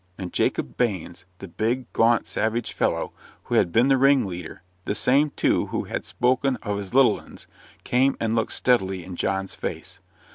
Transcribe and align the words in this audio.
And 0.17 0.33
Jacob 0.33 0.77
Baines, 0.77 1.25
the 1.37 1.47
big, 1.47 1.85
gaunt, 1.93 2.25
savage 2.25 2.73
fellow, 2.73 3.13
who 3.43 3.53
had 3.53 3.71
been 3.71 3.87
the 3.87 3.99
ringleader 3.99 4.63
the 4.85 4.95
same, 4.95 5.29
too, 5.35 5.67
who 5.67 5.83
had 5.83 6.05
spoken 6.05 6.55
of 6.63 6.79
his 6.79 6.95
"little 6.95 7.19
'uns" 7.19 7.45
came 7.83 8.17
and 8.19 8.33
looked 8.33 8.53
steadily 8.53 9.03
in 9.03 9.15
John's 9.15 9.53
face. 9.53 9.99